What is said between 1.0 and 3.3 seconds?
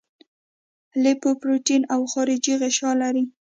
لیپوپروټین او خارجي غشا لري.